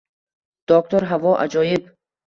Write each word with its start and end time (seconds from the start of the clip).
Doktor 0.73 1.07
havo 1.13 1.37
ajoyib 1.47 1.97